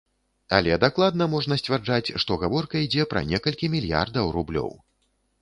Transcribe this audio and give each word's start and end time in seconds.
Але 0.59 0.77
дакладна 0.83 1.27
можна 1.33 1.57
сцвярджаць, 1.63 2.13
што 2.23 2.39
гаворка 2.45 2.75
ідзе 2.87 3.07
пра 3.13 3.25
некалькі 3.35 3.71
мільярдаў 3.77 4.35
рублёў. 4.39 4.69